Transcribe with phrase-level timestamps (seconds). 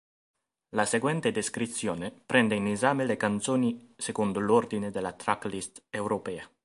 [0.69, 6.43] La seguente descrizione prende in esame le canzoni secondo l'ordine della "tracklist" europea.